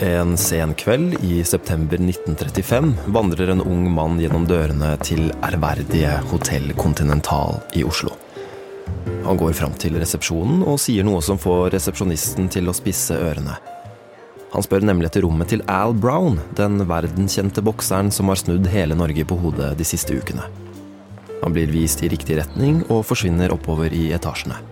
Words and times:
En 0.00 0.36
sen 0.36 0.74
kveld 0.74 1.24
i 1.24 1.44
september 1.44 1.96
1935 1.98 2.92
vandrer 3.06 3.48
en 3.50 3.60
ung 3.60 3.88
mann 3.90 4.20
gjennom 4.22 4.44
dørene 4.46 4.92
til 5.02 5.32
ærverdige 5.42 6.12
Hotell 6.30 6.70
Continental 6.78 7.58
i 7.74 7.82
Oslo. 7.82 8.12
Han 9.26 9.40
går 9.40 9.56
fram 9.58 9.74
til 9.74 9.98
resepsjonen 9.98 10.62
og 10.62 10.78
sier 10.78 11.02
noe 11.02 11.18
som 11.24 11.40
får 11.42 11.72
resepsjonisten 11.74 12.46
til 12.46 12.70
å 12.70 12.76
spisse 12.78 13.18
ørene. 13.18 13.58
Han 14.54 14.62
spør 14.62 14.86
nemlig 14.86 15.10
etter 15.10 15.26
rommet 15.26 15.50
til 15.50 15.66
Al 15.66 15.90
Brown, 15.98 16.38
den 16.54 16.78
verdenskjente 16.86 17.64
bokseren 17.66 18.14
som 18.14 18.30
har 18.30 18.38
snudd 18.38 18.70
hele 18.70 18.94
Norge 18.94 19.26
på 19.26 19.42
hodet 19.42 19.74
de 19.82 19.88
siste 19.88 20.14
ukene. 20.14 20.46
Han 21.42 21.54
blir 21.54 21.74
vist 21.74 22.06
i 22.06 22.14
riktig 22.14 22.38
retning 22.38 22.84
og 22.86 23.02
forsvinner 23.10 23.50
oppover 23.50 23.90
i 23.90 24.12
etasjene. 24.14 24.62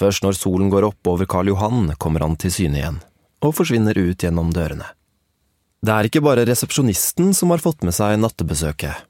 Først 0.00 0.24
når 0.24 0.38
solen 0.38 0.70
går 0.72 0.86
opp 0.88 1.10
over 1.12 1.28
Karl 1.28 1.50
Johan, 1.52 1.92
kommer 2.00 2.24
han 2.24 2.38
til 2.40 2.52
syne 2.54 2.80
igjen, 2.80 2.98
og 3.44 3.52
forsvinner 3.58 3.98
ut 4.00 4.24
gjennom 4.24 4.48
dørene. 4.56 4.88
Det 5.84 5.92
er 5.92 6.08
ikke 6.08 6.22
bare 6.24 6.46
resepsjonisten 6.48 7.34
som 7.36 7.52
har 7.52 7.60
fått 7.60 7.84
med 7.84 7.96
seg 7.96 8.16
nattebesøket, 8.20 9.04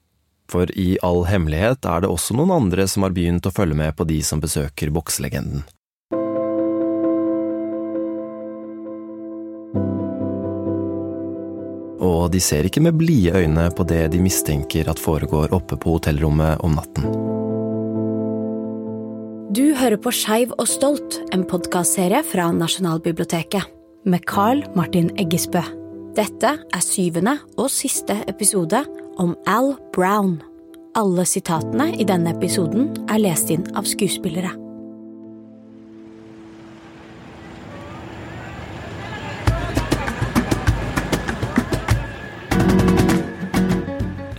for 0.51 0.71
i 0.75 0.97
all 1.07 1.25
hemmelighet 1.31 1.87
er 1.87 2.03
det 2.03 2.11
også 2.11 2.35
noen 2.39 2.55
andre 2.57 2.89
som 2.91 3.07
har 3.07 3.15
begynt 3.15 3.47
å 3.47 3.55
følge 3.55 3.79
med 3.79 3.95
på 3.99 4.07
de 4.11 4.19
som 4.27 4.43
besøker 4.43 4.91
bokselegenden. 4.95 5.63
Og 12.01 12.31
de 12.35 12.41
ser 12.43 12.67
ikke 12.67 12.83
med 12.83 12.99
blide 12.99 13.39
øyne 13.39 13.69
på 13.77 13.87
det 13.87 14.09
de 14.11 14.23
mistenker 14.23 14.91
at 14.91 14.99
foregår 14.99 15.55
oppe 15.55 15.79
på 15.79 15.99
hotellrommet 15.99 16.65
om 16.67 16.81
natten. 16.81 17.40
Du 19.51 19.73
hører 19.75 19.99
på 19.99 20.13
Skeiv 20.15 20.53
og 20.63 20.69
stolt, 20.71 21.17
en 21.35 21.41
podkastserie 21.43 22.21
fra 22.23 22.45
Nasjonalbiblioteket. 22.55 23.65
Med 24.07 24.23
Carl 24.31 24.61
Martin 24.79 25.09
Eggesbø. 25.19 25.59
Dette 26.15 26.53
er 26.63 26.85
syvende 26.87 27.35
og 27.59 27.67
siste 27.75 28.15
episode 28.31 28.85
om 29.19 29.35
Al 29.51 29.73
Brown. 29.91 30.37
Alle 30.95 31.27
sitatene 31.27 31.89
i 31.99 32.07
denne 32.07 32.31
episoden 32.37 32.93
er 33.11 33.25
lest 33.27 33.51
inn 33.51 33.67
av 33.75 33.91
skuespillere. 33.91 34.55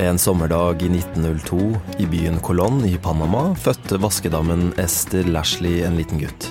En 0.02 0.18
sommerdag 0.18 0.82
i 0.82 0.90
1902, 0.90 1.78
i 1.98 2.06
byen 2.06 2.40
Colón 2.40 2.86
i 2.86 2.98
Panama, 2.98 3.56
fødte 3.56 4.00
vaskedammen 4.02 4.72
Esther 4.82 5.24
Lashley 5.24 5.84
en 5.86 6.00
liten 6.00 6.18
gutt. 6.18 6.48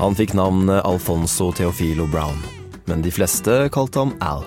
Han 0.00 0.16
fikk 0.18 0.32
navnet 0.34 0.82
Alfonso 0.82 1.52
Teofilo 1.54 2.08
Brown, 2.10 2.40
men 2.90 3.04
de 3.04 3.12
fleste 3.14 3.68
kalte 3.70 4.02
ham 4.02 4.10
Al. 4.18 4.42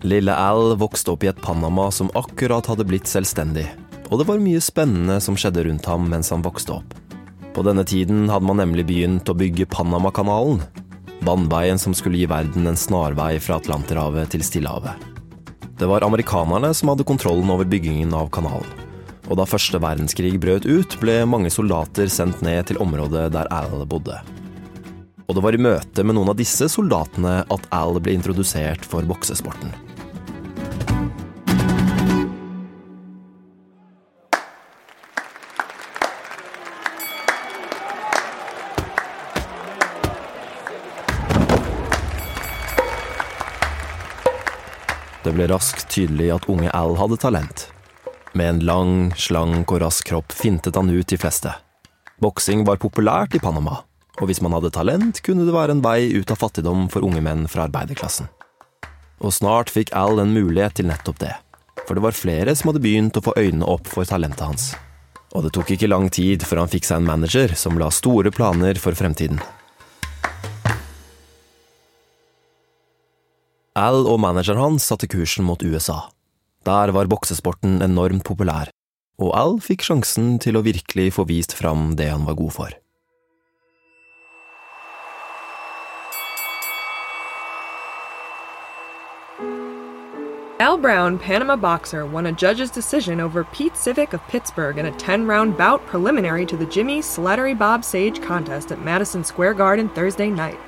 Lille 0.00 0.32
Al 0.32 0.78
vokste 0.80 1.12
opp 1.12 1.26
i 1.26 1.28
et 1.28 1.42
Panama 1.44 1.90
som 1.92 2.08
akkurat 2.16 2.70
hadde 2.72 2.86
blitt 2.88 3.10
selvstendig, 3.10 3.66
og 4.08 4.22
det 4.22 4.28
var 4.30 4.40
mye 4.40 4.62
spennende 4.64 5.18
som 5.20 5.36
skjedde 5.36 5.66
rundt 5.66 5.88
ham 5.92 6.08
mens 6.08 6.32
han 6.32 6.46
vokste 6.46 6.78
opp. 6.78 6.94
På 7.52 7.66
denne 7.68 7.84
tiden 7.84 8.30
hadde 8.32 8.48
man 8.48 8.62
nemlig 8.62 8.86
begynt 8.88 9.28
å 9.28 9.36
bygge 9.36 9.68
Panamakanalen, 9.76 10.64
vannveien 11.28 11.76
som 11.84 11.92
skulle 11.92 12.22
gi 12.22 12.32
verden 12.32 12.64
en 12.64 12.80
snarvei 12.80 13.34
fra 13.44 13.60
Atlanterhavet 13.60 14.32
til 14.32 14.46
Stillehavet. 14.48 15.15
Det 15.76 15.86
var 15.86 16.04
amerikanerne 16.04 16.70
som 16.74 16.88
hadde 16.88 17.04
kontrollen 17.04 17.50
over 17.52 17.68
byggingen 17.68 18.14
av 18.16 18.30
kanalen. 18.32 18.84
Og 19.26 19.36
da 19.36 19.44
første 19.44 19.80
verdenskrig 19.82 20.36
brøt 20.40 20.64
ut, 20.64 20.96
ble 21.02 21.18
mange 21.28 21.50
soldater 21.52 22.08
sendt 22.12 22.40
ned 22.46 22.70
til 22.70 22.80
området 22.80 23.28
der 23.34 23.50
Al 23.52 23.84
bodde. 23.84 24.16
Og 25.26 25.34
det 25.36 25.42
var 25.42 25.58
i 25.58 25.60
møte 25.60 26.04
med 26.06 26.16
noen 26.16 26.30
av 26.32 26.38
disse 26.38 26.70
soldatene 26.72 27.42
at 27.52 27.68
Al 27.74 27.98
ble 28.00 28.14
introdusert 28.16 28.86
for 28.86 29.04
boksesporten. 29.04 29.74
Det 45.46 45.52
raskt 45.52 45.84
tydelig 45.94 46.32
at 46.34 46.46
unge 46.50 46.72
Al 46.74 46.96
hadde 46.98 47.16
talent. 47.22 47.68
Med 48.34 48.48
en 48.48 48.62
lang, 48.66 48.94
slank 49.14 49.70
og 49.70 49.78
rask 49.78 50.08
kropp 50.08 50.32
fintet 50.34 50.74
han 50.74 50.88
ut 50.90 51.06
de 51.06 51.18
fleste. 51.22 51.52
Boksing 52.18 52.64
var 52.66 52.80
populært 52.82 53.36
i 53.38 53.38
Panama, 53.38 53.76
og 54.18 54.26
hvis 54.26 54.40
man 54.42 54.56
hadde 54.56 54.72
talent, 54.74 55.20
kunne 55.22 55.46
det 55.46 55.54
være 55.54 55.76
en 55.76 55.84
vei 55.84 56.08
ut 56.16 56.32
av 56.34 56.40
fattigdom 56.40 56.88
for 56.90 57.06
unge 57.06 57.22
menn 57.22 57.46
fra 57.46 57.68
arbeiderklassen. 57.68 58.26
Og 59.22 59.36
snart 59.36 59.70
fikk 59.70 59.94
Al 59.94 60.18
en 60.18 60.34
mulighet 60.34 60.80
til 60.80 60.90
nettopp 60.90 61.22
det, 61.22 61.36
for 61.84 61.94
det 61.94 62.02
var 62.08 62.18
flere 62.18 62.56
som 62.58 62.72
hadde 62.72 62.82
begynt 62.82 63.20
å 63.20 63.22
få 63.28 63.36
øynene 63.38 63.70
opp 63.70 63.86
for 63.86 64.02
talentet 64.02 64.42
hans. 64.48 64.72
Og 65.30 65.46
det 65.46 65.54
tok 65.54 65.70
ikke 65.76 65.92
lang 65.92 66.10
tid 66.10 66.42
før 66.42 66.64
han 66.64 66.74
fikk 66.74 66.90
seg 66.90 67.04
en 67.04 67.10
manager 67.12 67.54
som 67.54 67.78
la 67.78 67.92
store 67.94 68.34
planer 68.34 68.82
for 68.82 68.98
fremtiden. 68.98 69.38
Al 73.76 74.06
og 74.08 74.16
manageren 74.22 74.56
hans 74.56 74.86
satte 74.88 75.04
kursen 75.04 75.44
mot 75.44 75.60
USA. 75.60 76.06
Der 76.64 76.88
var 76.96 77.10
boksesporten 77.12 77.82
enormt 77.84 78.24
populær, 78.24 78.70
og 79.20 79.34
Al 79.36 79.58
fikk 79.60 79.84
sjansen 79.84 80.38
til 80.40 80.56
å 80.56 80.62
virkelig 80.64 81.10
få 81.18 81.26
vist 81.28 81.52
fram 81.52 81.90
det 81.98 82.08
han 82.08 82.24
var 82.24 82.38
god 82.38 82.54
for. 82.56 82.72
Al 90.58 90.78
Brown, 90.80 91.18
Panama 91.18 91.54
boxer, 91.54 92.06
won 92.06 92.26
a 92.26 92.32
judge's 92.32 92.70
decision 92.70 93.20
over 93.20 93.44
Pete 93.44 93.76
Civic 93.76 94.14
of 94.14 94.26
Pittsburgh 94.28 94.78
in 94.78 94.86
a 94.86 94.96
10 94.96 95.26
round 95.26 95.58
bout 95.58 95.84
preliminary 95.84 96.46
to 96.46 96.56
the 96.56 96.64
Jimmy 96.64 97.02
Slattery 97.02 97.52
Bob 97.52 97.84
Sage 97.84 98.22
contest 98.22 98.72
at 98.72 98.80
Madison 98.80 99.22
Square 99.22 99.54
Garden 99.54 99.90
Thursday 99.90 100.30
night. 100.30 100.58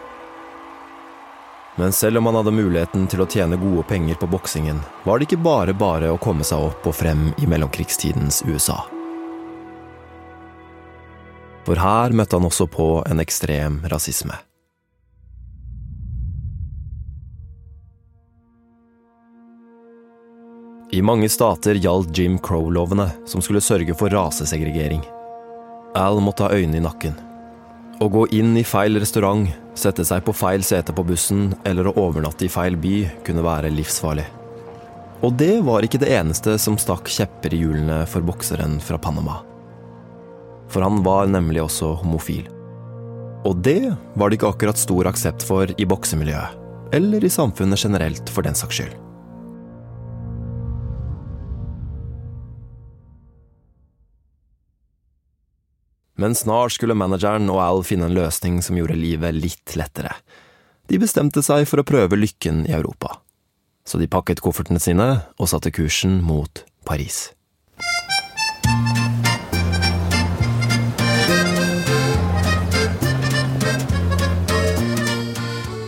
Men 1.79 1.93
selv 1.93 2.19
om 2.19 2.27
han 2.27 2.35
hadde 2.35 2.51
muligheten 2.51 3.05
til 3.07 3.21
å 3.23 3.27
tjene 3.31 3.57
gode 3.57 3.85
penger 3.87 4.17
på 4.19 4.27
boksingen, 4.27 4.81
var 5.07 5.19
det 5.19 5.29
ikke 5.29 5.45
bare 5.45 5.75
bare 5.79 6.09
å 6.11 6.19
komme 6.19 6.43
seg 6.43 6.65
opp 6.73 6.89
og 6.91 6.97
frem 6.99 7.29
i 7.39 7.47
mellomkrigstidens 7.47 8.43
USA. 8.51 8.81
For 11.69 11.79
her 11.79 12.17
møtte 12.19 12.35
han 12.35 12.49
også 12.49 12.67
på 12.67 12.89
en 13.07 13.23
ekstrem 13.23 13.79
rasisme. 13.93 14.35
I 20.91 21.05
mange 21.05 21.29
stater 21.31 21.79
gjaldt 21.79 22.19
Jim 22.19 22.41
Crow-lovene, 22.43 23.07
som 23.29 23.45
skulle 23.45 23.63
sørge 23.63 23.95
for 23.95 24.11
rasesegregering. 24.11 25.05
Al 25.95 26.19
måtte 26.25 26.49
ha 26.49 26.59
øynene 26.59 26.81
i 26.81 26.87
nakken. 26.89 27.28
Å 27.99 28.07
gå 28.07 28.29
inn 28.31 28.53
i 28.55 28.63
feil 28.63 28.95
restaurant, 29.03 29.49
sette 29.75 30.05
seg 30.07 30.23
på 30.23 30.31
feil 30.37 30.63
sete 30.63 30.95
på 30.95 31.03
bussen 31.03 31.49
eller 31.67 31.89
å 31.89 31.97
overnatte 31.99 32.47
i 32.47 32.51
feil 32.53 32.77
by 32.79 33.01
kunne 33.27 33.43
være 33.43 33.73
livsfarlig. 33.75 34.27
Og 35.27 35.35
det 35.35 35.57
var 35.67 35.83
ikke 35.83 35.99
det 35.99 36.13
eneste 36.15 36.55
som 36.63 36.77
stakk 36.79 37.11
kjepper 37.11 37.57
i 37.57 37.59
hjulene 37.65 38.05
for 38.07 38.23
bokseren 38.23 38.79
fra 38.79 39.01
Panama. 39.03 39.41
For 40.71 40.87
han 40.87 41.03
var 41.03 41.27
nemlig 41.33 41.65
også 41.65 41.97
homofil. 42.05 42.47
Og 43.49 43.59
det 43.67 43.91
var 44.15 44.31
det 44.31 44.39
ikke 44.39 44.53
akkurat 44.53 44.79
stor 44.79 45.11
aksept 45.11 45.43
for 45.51 45.75
i 45.75 45.91
boksemiljøet, 45.91 46.55
eller 46.95 47.27
i 47.27 47.35
samfunnet 47.35 47.83
generelt 47.83 48.31
for 48.31 48.47
den 48.47 48.55
saks 48.59 48.79
skyld. 48.79 49.08
Men 56.19 56.35
snart 56.35 56.75
skulle 56.75 56.99
manageren 56.99 57.47
og 57.53 57.61
Al 57.63 57.85
finne 57.87 58.09
en 58.09 58.17
løsning 58.17 58.59
som 58.65 58.75
gjorde 58.75 58.99
livet 58.99 59.37
litt 59.39 59.77
lettere. 59.79 60.17
De 60.91 60.99
bestemte 60.99 61.45
seg 61.47 61.63
for 61.71 61.79
å 61.79 61.87
prøve 61.87 62.19
lykken 62.19 62.65
i 62.67 62.75
Europa. 62.75 63.21
Så 63.87 64.01
de 64.03 64.11
pakket 64.11 64.43
koffertene 64.43 64.83
sine 64.83 65.07
og 65.39 65.51
satte 65.53 65.71
kursen 65.71 66.19
mot 66.27 66.65
Paris. 66.89 67.29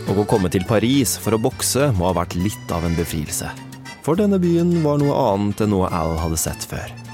Og 0.07 0.23
å 0.23 0.27
komme 0.31 0.47
til 0.53 0.63
Paris 0.69 1.17
for 1.19 1.35
å 1.35 1.43
bokse 1.43 1.91
må 1.99 2.07
ha 2.07 2.15
vært 2.23 2.39
litt 2.39 2.71
av 2.71 2.87
en 2.87 2.95
befrielse. 2.95 3.51
For 4.07 4.15
denne 4.15 4.39
byen 4.39 4.77
var 4.85 5.03
noe 5.03 5.23
annet 5.35 5.67
enn 5.67 5.75
noe 5.75 5.91
Al 5.91 6.15
hadde 6.23 6.39
sett 6.39 6.63
før. 6.71 7.10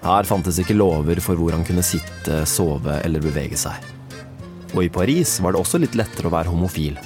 Her 0.00 0.24
fantes 0.24 0.58
ikke 0.62 0.78
lover 0.78 1.20
for 1.20 1.36
hvor 1.36 1.52
han 1.52 1.64
kunne 1.68 1.84
sitte, 1.84 2.42
sove 2.48 3.00
eller 3.04 3.20
bevege 3.24 3.58
seg. 3.60 3.84
Og 4.72 4.84
i 4.86 4.92
Paris 4.92 5.36
var 5.44 5.52
det 5.52 5.60
også 5.60 5.80
litt 5.82 5.96
lettere 5.98 6.30
å 6.30 6.34
være 6.34 6.52
homofil, 6.52 6.96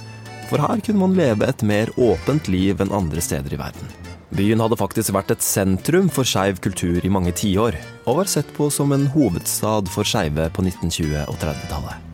for 0.50 0.62
her 0.62 0.82
kunne 0.84 1.00
man 1.00 1.16
leve 1.18 1.48
et 1.48 1.64
mer 1.66 1.90
åpent 1.96 2.50
liv 2.52 2.82
enn 2.84 2.94
andre 2.94 3.24
steder 3.24 3.56
i 3.56 3.60
verden. 3.60 3.94
Byen 4.34 4.62
hadde 4.62 4.78
faktisk 4.78 5.14
vært 5.14 5.30
et 5.34 5.44
sentrum 5.44 6.08
for 6.12 6.26
skeiv 6.26 6.58
kultur 6.62 7.04
i 7.04 7.12
mange 7.12 7.34
tiår, 7.38 7.78
og 8.04 8.22
var 8.22 8.30
sett 8.30 8.50
på 8.56 8.70
som 8.72 8.94
en 8.94 9.06
hovedstad 9.14 9.90
for 9.92 10.06
skeive 10.06 10.48
på 10.54 10.64
1920- 10.66 11.22
og 11.28 11.38
30-tallet. 11.38 12.13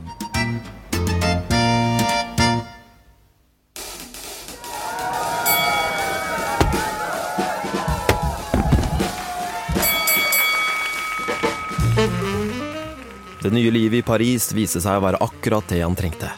Det 13.50 13.56
nye 13.56 13.70
livet 13.70 13.98
i 13.98 14.06
Paris 14.06 14.44
viste 14.54 14.78
seg 14.78 15.00
å 15.00 15.02
være 15.02 15.18
akkurat 15.24 15.66
det 15.72 15.80
han 15.82 15.96
trengte. 15.98 16.28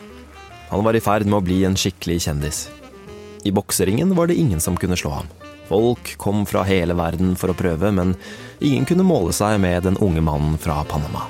Han 0.71 0.81
var 0.81 0.97
i 0.97 1.03
ferd 1.05 1.27
med 1.27 1.43
å 1.43 1.45
bli 1.45 1.59
en 1.69 1.75
skikkelig 1.77 2.23
kjendis. 2.25 2.61
I 3.45 3.53
bokseringen 3.53 4.15
var 4.17 4.31
det 4.31 4.39
ingen 4.41 4.63
som 4.65 4.79
kunne 4.81 4.97
slå 4.97 5.11
ham. 5.19 5.29
Folk 5.69 6.15
kom 6.17 6.47
fra 6.49 6.63
hele 6.65 6.97
verden 6.97 7.35
for 7.37 7.53
å 7.53 7.59
prøve, 7.59 7.91
men 7.93 8.15
ingen 8.65 8.89
kunne 8.89 9.05
måle 9.05 9.37
seg 9.37 9.59
med 9.61 9.85
den 9.85 10.01
unge 10.01 10.25
mannen 10.25 10.57
fra 10.57 10.79
Panama. 10.89 11.29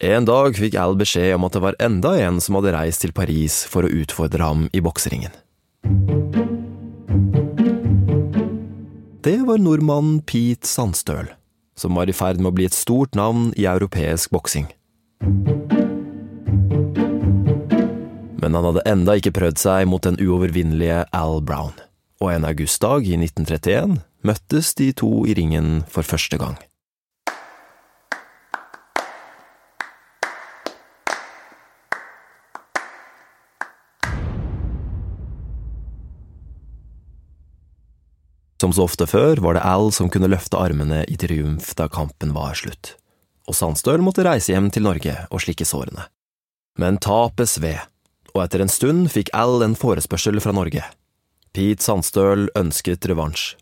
En 0.00 0.24
dag 0.24 0.56
fikk 0.56 0.80
Al 0.80 0.96
beskjed 0.96 1.36
om 1.36 1.44
at 1.44 1.60
det 1.60 1.66
var 1.68 1.76
enda 1.84 2.16
en 2.24 2.40
som 2.40 2.56
hadde 2.56 2.72
reist 2.80 3.04
til 3.04 3.12
Paris 3.12 3.66
for 3.68 3.84
å 3.84 3.92
utfordre 3.92 4.48
ham 4.48 4.70
i 4.72 4.80
bokseringen. 4.80 6.21
Det 9.22 9.38
var 9.46 9.60
nordmannen 9.62 10.16
Pete 10.26 10.66
Sandstøl, 10.66 11.28
som 11.78 11.94
var 11.94 12.10
i 12.10 12.14
ferd 12.16 12.40
med 12.42 12.48
å 12.50 12.56
bli 12.56 12.64
et 12.66 12.74
stort 12.74 13.14
navn 13.14 13.52
i 13.54 13.68
europeisk 13.70 14.32
boksing. 14.34 14.66
Men 18.42 18.58
han 18.58 18.66
hadde 18.66 18.82
enda 18.90 19.14
ikke 19.20 19.34
prøvd 19.36 19.62
seg 19.62 19.86
mot 19.86 20.02
den 20.02 20.18
uovervinnelige 20.18 21.04
Al 21.14 21.38
Brown, 21.38 21.70
og 22.18 22.32
en 22.32 22.48
augustdag 22.50 23.06
i 23.06 23.14
1931 23.20 24.00
møttes 24.26 24.74
de 24.82 24.90
to 24.90 25.12
i 25.22 25.38
ringen 25.38 25.84
for 25.86 26.02
første 26.02 26.42
gang. 26.42 26.58
Som 38.62 38.70
så 38.70 38.84
ofte 38.86 39.08
før 39.10 39.40
var 39.42 39.56
det 39.56 39.64
Al 39.66 39.88
som 39.90 40.06
kunne 40.06 40.28
løfte 40.30 40.54
armene 40.54 41.00
i 41.10 41.16
triumf 41.18 41.72
da 41.74 41.88
kampen 41.90 42.30
var 42.30 42.54
slutt, 42.54 42.92
og 43.50 43.56
Sandstøl 43.58 43.98
måtte 44.06 44.22
reise 44.22 44.52
hjem 44.54 44.68
til 44.70 44.86
Norge 44.86 45.16
og 45.34 45.42
slikke 45.42 45.66
sårene. 45.66 46.04
Men 46.78 47.00
tapet 47.02 47.50
sved, 47.50 47.80
og 48.30 48.44
etter 48.44 48.62
en 48.62 48.70
stund 48.70 49.10
fikk 49.10 49.32
Al 49.34 49.66
en 49.66 49.74
forespørsel 49.74 50.38
fra 50.44 50.54
Norge. 50.54 50.84
Pete 51.50 51.82
Sandstøl 51.82 52.52
ønsket 52.54 53.10
revansj. 53.10 53.56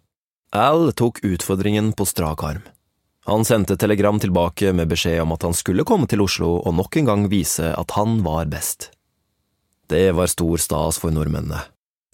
Al 0.53 0.91
tok 0.93 1.23
utfordringen 1.25 1.95
på 1.97 2.05
strak 2.05 2.45
arm. 2.45 2.61
Han 3.25 3.49
sendte 3.49 3.81
telegram 3.81 4.21
tilbake 4.21 4.75
med 4.77 4.93
beskjed 4.93 5.25
om 5.25 5.33
at 5.33 5.49
han 5.49 5.57
skulle 5.57 5.89
komme 5.89 6.13
til 6.13 6.21
Oslo 6.29 6.59
og 6.59 6.77
nok 6.77 7.01
en 7.01 7.09
gang 7.09 7.29
vise 7.33 7.73
at 7.73 7.97
han 7.97 8.21
var 8.27 8.53
best. 8.53 8.91
Det 9.89 10.11
var 10.13 10.29
stor 10.29 10.61
stas 10.61 11.01
for 11.01 11.15
nordmennene, 11.15 11.65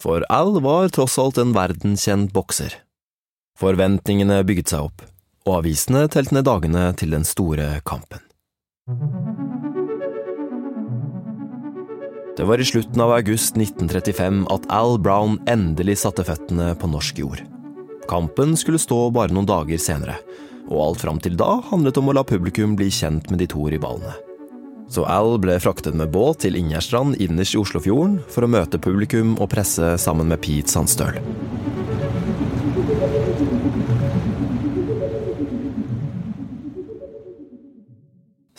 for 0.02 0.24
Al 0.32 0.60
var 0.62 0.90
tross 0.94 1.18
alt 1.18 1.38
en 1.40 1.54
verdenskjent 1.56 2.32
bokser. 2.34 2.74
Forventningene 3.56 4.42
bygget 4.44 4.72
seg 4.74 4.90
opp, 4.90 5.04
og 5.48 5.62
avisene 5.62 6.04
telte 6.12 6.36
ned 6.36 6.46
dagene 6.48 6.90
til 7.00 7.14
den 7.16 7.24
store 7.24 7.80
kampen. 7.88 8.20
Det 12.36 12.44
var 12.44 12.60
i 12.60 12.68
slutten 12.68 13.00
av 13.00 13.14
august 13.16 13.56
1935 13.56 14.42
at 14.52 14.66
Al 14.76 14.98
Brown 15.00 15.38
endelig 15.48 16.02
satte 16.02 16.26
føttene 16.28 16.74
på 16.76 16.90
norsk 16.92 17.22
jord. 17.22 17.40
Kampen 18.10 18.52
skulle 18.60 18.78
stå 18.78 19.06
bare 19.16 19.32
noen 19.32 19.48
dager 19.48 19.80
senere, 19.80 20.18
og 20.68 20.82
alt 20.82 21.02
fram 21.06 21.22
til 21.22 21.38
da 21.40 21.62
handlet 21.70 21.96
om 21.96 22.12
å 22.12 22.18
la 22.18 22.26
publikum 22.28 22.76
bli 22.76 22.92
kjent 22.92 23.32
med 23.32 23.40
de 23.40 23.48
to 23.50 23.64
rivalene. 23.72 24.25
Så 24.88 25.02
Al 25.10 25.34
ble 25.42 25.56
fraktet 25.58 25.96
med 25.98 26.12
båt 26.14 26.44
til 26.44 26.56
Ingjerdstrand 26.58 27.18
innerst 27.22 27.56
i 27.56 27.60
Oslofjorden 27.60 28.20
for 28.30 28.46
å 28.46 28.50
møte 28.50 28.78
publikum 28.78 29.34
og 29.40 29.50
presse 29.52 29.96
sammen 29.98 30.30
med 30.30 30.40
Pete 30.44 30.70
Sandstøl. 30.70 31.18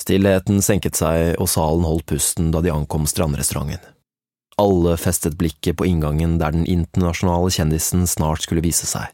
Stillheten 0.07 0.62
senket 0.63 0.95
seg, 0.95 1.33
og 1.35 1.50
salen 1.51 1.83
holdt 1.88 2.07
pusten 2.07 2.51
da 2.53 2.62
de 2.63 2.71
ankom 2.71 3.07
strandrestauranten. 3.09 3.95
Alle 4.57 4.95
festet 4.97 5.35
blikket 5.38 5.77
på 5.77 5.85
inngangen 5.85 6.39
der 6.41 6.56
den 6.56 6.63
internasjonale 6.65 7.51
kjendisen 7.53 8.07
snart 8.09 8.41
skulle 8.47 8.63
vise 8.65 8.88
seg, 8.89 9.12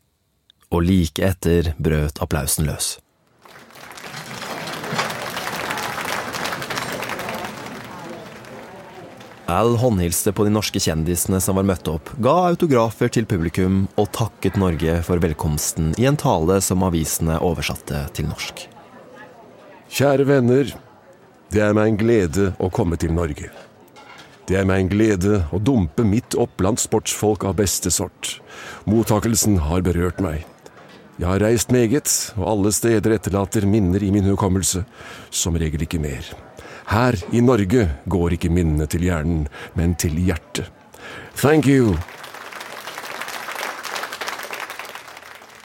og 0.72 0.86
like 0.88 1.20
etter 1.20 1.74
brøt 1.82 2.22
applausen 2.24 2.70
løs. 2.70 2.94
Al 9.54 9.76
håndhilste 9.78 10.32
på 10.34 10.48
de 10.48 10.52
norske 10.56 10.80
kjendisene 10.82 11.38
som 11.44 11.60
var 11.60 11.66
møtt 11.68 11.86
opp, 11.92 12.10
ga 12.26 12.34
autografer 12.48 13.12
til 13.14 13.28
publikum 13.30 13.84
og 14.02 14.08
takket 14.16 14.56
Norge 14.58 14.96
for 15.06 15.22
velkomsten 15.22 15.92
i 16.02 16.08
en 16.10 16.18
tale 16.18 16.58
som 16.66 16.82
avisene 16.88 17.36
oversatte 17.38 18.00
til 18.18 18.32
norsk. 18.32 18.64
Kjære 19.94 20.26
venner. 20.26 20.72
Det 21.54 21.62
er 21.62 21.76
meg 21.78 21.92
en 21.92 22.00
glede 22.02 22.48
å 22.58 22.72
komme 22.74 22.98
til 22.98 23.14
Norge. 23.14 23.52
Det 24.50 24.58
er 24.58 24.66
meg 24.66 24.82
en 24.82 24.90
glede 24.90 25.44
å 25.54 25.62
dumpe 25.62 26.02
midt 26.08 26.34
opp 26.34 26.58
blant 26.58 26.82
sportsfolk 26.82 27.46
av 27.46 27.60
beste 27.62 27.94
sort. 27.94 28.40
Mottakelsen 28.90 29.60
har 29.70 29.86
berørt 29.86 30.24
meg. 30.24 30.48
Jeg 31.20 31.30
har 31.30 31.44
reist 31.44 31.70
meget, 31.72 32.10
og 32.40 32.48
alle 32.50 32.72
steder 32.74 33.14
etterlater 33.14 33.68
minner 33.70 34.02
i 34.02 34.10
min 34.12 34.26
hukommelse. 34.26 34.82
Som 35.30 35.60
regel 35.62 35.86
ikke 35.86 36.02
mer. 36.02 36.26
Her 36.90 37.18
i 37.32 37.42
Norge 37.42 37.86
går 38.10 38.36
ikke 38.36 38.52
minnene 38.52 38.88
til 38.90 39.06
hjernen, 39.06 39.46
men 39.78 39.94
til 39.96 40.18
hjertet. 40.18 40.72
Thank 41.38 41.68
you. 41.70 41.94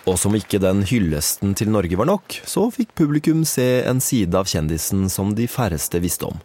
Og 0.09 0.17
som 0.21 0.37
ikke 0.37 0.61
den 0.63 0.85
hyllesten 0.89 1.53
til 1.59 1.73
Norge 1.73 1.97
var 2.01 2.09
nok, 2.09 2.39
så 2.49 2.69
fikk 2.73 2.95
publikum 2.97 3.45
se 3.49 3.83
en 3.89 4.01
side 4.05 4.37
av 4.37 4.49
kjendisen 4.49 5.09
som 5.13 5.35
de 5.37 5.49
færreste 5.51 6.01
visste 6.01 6.29
om. 6.29 6.41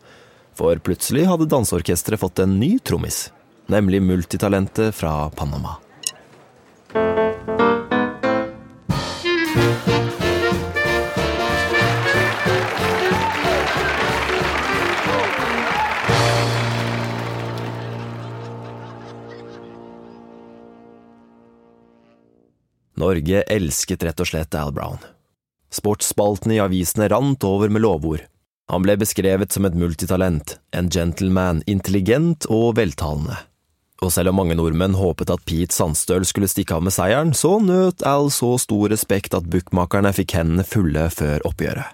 For 0.57 0.79
plutselig 0.83 1.25
hadde 1.29 1.49
danseorkesteret 1.51 2.21
fått 2.21 2.43
en 2.43 2.59
ny 2.59 2.75
trommis, 2.83 3.29
nemlig 3.71 4.03
multitalentet 4.03 4.91
fra 4.95 5.29
Panama. 5.33 5.79
Norge 23.13 23.43
elsket 23.45 24.03
rett 24.07 24.21
og 24.23 24.25
slett 24.25 24.55
Al 24.57 24.71
Brown. 24.73 24.97
Sportsspaltene 25.73 26.55
i 26.55 26.61
avisene 26.63 27.11
rant 27.11 27.43
over 27.45 27.69
med 27.69 27.83
lovord. 27.85 28.23
Han 28.71 28.81
ble 28.81 28.95
beskrevet 28.97 29.53
som 29.53 29.67
et 29.67 29.77
multitalent, 29.77 30.55
en 30.73 30.89
gentleman, 30.89 31.61
intelligent 31.69 32.47
og 32.49 32.79
veltalende. 32.79 33.37
Og 34.01 34.09
selv 34.11 34.31
om 34.31 34.39
mange 34.41 34.57
nordmenn 34.57 34.97
håpet 34.97 35.29
at 35.29 35.45
Pete 35.45 35.75
Sandstøl 35.75 36.25
skulle 36.25 36.49
stikke 36.49 36.79
av 36.79 36.87
med 36.87 36.95
seieren, 36.95 37.35
så 37.37 37.59
nøt 37.61 38.01
Al 38.07 38.31
så 38.33 38.55
stor 38.57 38.89
respekt 38.89 39.37
at 39.37 39.45
bookmakerne 39.45 40.09
fikk 40.15 40.33
hendene 40.39 40.65
fulle 40.65 41.05
før 41.13 41.45
oppgjøret. 41.51 41.93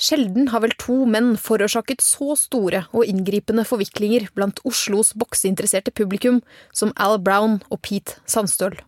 Sjelden 0.00 0.50
har 0.50 0.64
vel 0.64 0.74
to 0.80 1.04
menn 1.06 1.34
forårsaket 1.38 2.02
så 2.02 2.34
store 2.40 2.86
og 2.90 3.06
inngripende 3.06 3.66
forviklinger 3.68 4.30
blant 4.34 4.58
Oslos 4.66 5.12
bokseinteresserte 5.14 5.94
publikum 5.94 6.40
som 6.72 6.96
Al 6.96 7.20
Brown 7.22 7.60
og 7.68 7.84
Pete 7.84 8.18
Sandstøl. 8.26 8.80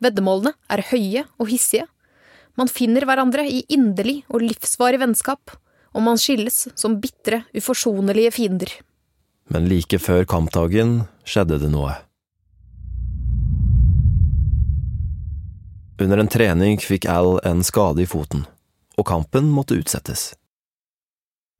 Veddemålene 0.00 0.54
er 0.72 0.84
høye 0.90 1.24
og 1.38 1.50
hissige. 1.52 1.86
Man 2.56 2.70
finner 2.72 3.04
hverandre 3.08 3.44
i 3.46 3.62
inderlig 3.72 4.22
og 4.32 4.44
livsvarig 4.44 5.00
vennskap, 5.02 5.52
og 5.92 6.04
man 6.06 6.20
skilles 6.20 6.68
som 6.78 6.98
bitre, 7.02 7.44
uforsonlige 7.56 8.32
fiender. 8.34 8.72
Men 9.50 9.66
like 9.68 9.98
før 9.98 10.24
kampdagen 10.28 11.02
skjedde 11.26 11.58
det 11.62 11.70
noe. 11.72 11.96
Under 16.00 16.22
en 16.22 16.30
trening 16.32 16.78
fikk 16.80 17.04
Al 17.12 17.36
en 17.44 17.60
skade 17.66 18.06
i 18.06 18.08
foten, 18.08 18.46
og 18.96 19.04
kampen 19.10 19.50
måtte 19.52 19.76
utsettes. 19.76 20.30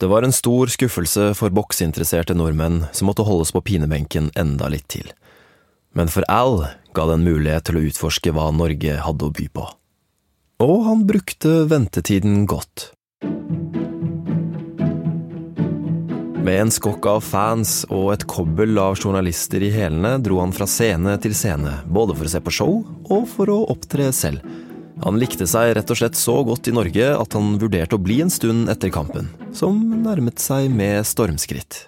Det 0.00 0.08
var 0.08 0.24
en 0.24 0.32
stor 0.32 0.70
skuffelse 0.72 1.34
for 1.36 1.52
bokseinteresserte 1.52 2.32
nordmenn 2.32 2.86
som 2.96 3.10
måtte 3.10 3.26
holdes 3.26 3.52
på 3.52 3.60
pinebenken 3.60 4.30
enda 4.40 4.70
litt 4.72 4.86
til. 4.88 5.10
Men 5.92 6.08
for 6.08 6.24
Al 6.32 6.70
ga 6.96 7.06
det 7.08 7.18
en 7.18 7.26
mulighet 7.26 7.68
til 7.68 7.80
å 7.80 7.84
utforske 7.88 8.32
hva 8.36 8.48
Norge 8.54 8.96
hadde 9.04 9.28
å 9.28 9.34
by 9.34 9.46
på. 9.54 9.66
Og 10.60 10.78
han 10.84 11.04
brukte 11.08 11.62
ventetiden 11.70 12.44
godt. 12.50 12.90
Med 16.40 16.56
en 16.56 16.72
skokk 16.72 17.04
av 17.06 17.20
fans 17.20 17.82
og 17.92 18.14
et 18.14 18.24
kobbel 18.28 18.78
av 18.80 18.96
journalister 18.96 19.60
i 19.60 19.68
hælene 19.74 20.14
dro 20.24 20.40
han 20.40 20.54
fra 20.56 20.66
scene 20.68 21.14
til 21.20 21.34
scene, 21.36 21.82
både 21.84 22.16
for 22.16 22.28
å 22.28 22.32
se 22.32 22.40
på 22.40 22.54
show 22.56 22.80
og 23.12 23.28
for 23.28 23.52
å 23.52 23.58
opptre 23.72 24.08
selv. 24.16 24.44
Han 25.04 25.20
likte 25.20 25.46
seg 25.48 25.74
rett 25.76 25.92
og 25.92 26.00
slett 26.00 26.18
så 26.18 26.40
godt 26.44 26.68
i 26.68 26.74
Norge 26.76 27.12
at 27.12 27.36
han 27.36 27.54
vurderte 27.60 27.96
å 27.96 28.02
bli 28.02 28.18
en 28.24 28.32
stund 28.32 28.72
etter 28.72 28.92
kampen, 28.92 29.30
som 29.56 29.78
nærmet 30.02 30.40
seg 30.42 30.68
med 30.72 31.06
stormskritt. 31.08 31.86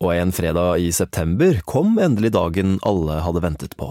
Og 0.00 0.14
en 0.14 0.30
fredag 0.32 0.80
i 0.80 0.92
september 0.96 1.58
kom 1.68 1.98
endelig 2.00 2.30
dagen 2.32 2.78
alle 2.88 3.18
hadde 3.20 3.42
ventet 3.44 3.74
på. 3.76 3.90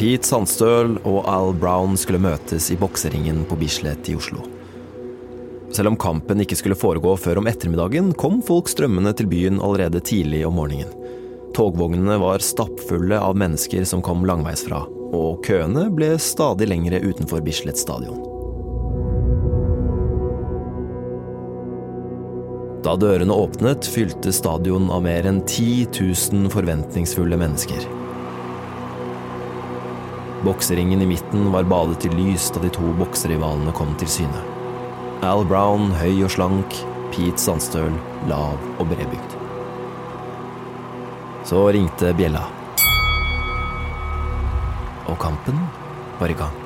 Pete 0.00 0.24
Sandstøl 0.24 0.96
og 1.04 1.20
Al 1.28 1.52
Brown 1.60 2.00
skulle 2.00 2.18
møtes 2.20 2.70
i 2.72 2.80
bokseringen 2.80 3.44
på 3.44 3.60
Bislett 3.60 4.08
i 4.08 4.16
Oslo. 4.16 4.40
Selv 5.68 5.92
om 5.92 6.00
kampen 6.00 6.40
ikke 6.40 6.56
skulle 6.56 6.80
foregå 6.80 7.12
før 7.20 7.42
om 7.42 7.48
ettermiddagen, 7.50 8.14
kom 8.16 8.40
folk 8.40 8.72
strømmende 8.72 9.12
til 9.20 9.28
byen 9.28 9.60
allerede 9.60 10.00
tidlig 10.00 10.46
om 10.48 10.56
morgenen. 10.56 11.03
Togvognene 11.54 12.18
var 12.18 12.38
stappfulle 12.38 13.20
av 13.20 13.36
mennesker 13.36 13.84
som 13.84 14.02
kom 14.02 14.24
langveisfra, 14.26 14.80
og 15.14 15.44
køene 15.46 15.86
ble 15.94 16.16
stadig 16.18 16.66
lengre 16.66 16.98
utenfor 16.98 17.44
Bislett 17.46 17.78
stadion. 17.78 18.18
Da 22.84 22.96
dørene 22.98 23.32
åpnet, 23.32 23.86
fylte 23.86 24.32
stadion 24.34 24.90
av 24.92 25.04
mer 25.06 25.28
enn 25.30 25.38
10 25.46 25.94
000 25.94 26.50
forventningsfulle 26.52 27.38
mennesker. 27.38 27.86
Bokseringen 30.44 31.06
i 31.06 31.08
midten 31.14 31.46
var 31.54 31.70
badet 31.70 32.04
i 32.04 32.12
lys 32.18 32.50
da 32.52 32.64
de 32.66 32.72
to 32.74 32.90
bokserivalene 32.98 33.72
kom 33.78 33.94
til 34.02 34.10
syne. 34.18 34.42
Al 35.24 35.46
Brown 35.48 35.94
høy 36.02 36.26
og 36.26 36.34
slank, 36.34 36.82
Pete 37.14 37.38
Sandstøl 37.40 37.94
lav 38.26 38.58
og 38.74 38.90
bredbygd. 38.90 39.43
Så 41.44 41.72
ringte 41.72 42.14
bjella. 42.16 42.40
Og 45.12 45.18
kampen 45.20 45.58
var 46.18 46.32
i 46.32 46.36
gang. 46.38 46.60